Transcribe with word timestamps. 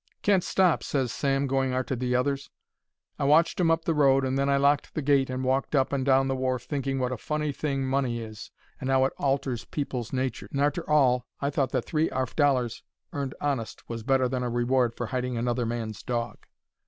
"Can't 0.23 0.43
stop," 0.43 0.81
ses 0.81 1.13
Sam, 1.13 1.45
going 1.45 1.73
arter 1.73 1.95
the 1.95 2.15
others. 2.15 2.49
I 3.19 3.23
watched 3.25 3.59
'em 3.59 3.69
up 3.69 3.85
the 3.85 3.93
road, 3.93 4.25
and 4.25 4.35
then 4.35 4.49
I 4.49 4.57
locked 4.57 4.95
the 4.95 5.01
gate 5.03 5.29
and 5.29 5.43
walked 5.43 5.75
up 5.75 5.93
and 5.93 6.03
down 6.03 6.27
the 6.27 6.35
wharf 6.35 6.63
thinking 6.63 6.97
wot 6.97 7.11
a 7.11 7.17
funny 7.17 7.51
thing 7.51 7.85
money 7.85 8.19
is, 8.19 8.49
and 8.79 8.89
'ow 8.89 9.05
it 9.05 9.13
alters 9.19 9.65
people's 9.65 10.11
natures. 10.11 10.49
And 10.51 10.59
arter 10.59 10.89
all, 10.89 11.27
I 11.39 11.51
thought 11.51 11.69
that 11.73 11.85
three 11.85 12.09
arf 12.09 12.35
dollars 12.35 12.81
earned 13.13 13.35
honest 13.39 13.87
was 13.87 14.01
better 14.01 14.27
than 14.27 14.41
a 14.41 14.49
reward 14.49 14.95
for 14.95 15.05
hiding 15.05 15.37
another 15.37 15.67
man's 15.67 16.01
dog. 16.01 16.47